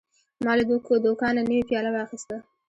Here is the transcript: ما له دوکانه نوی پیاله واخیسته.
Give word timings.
ما 0.43 0.53
له 0.57 0.63
دوکانه 1.05 1.41
نوی 1.49 1.67
پیاله 1.69 1.91
واخیسته. 1.93 2.35